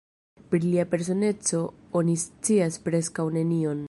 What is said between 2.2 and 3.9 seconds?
scias preskaŭ nenion.